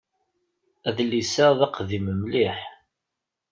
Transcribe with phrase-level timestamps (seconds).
[0.87, 2.59] Adlis-a d aqdim mliḥ.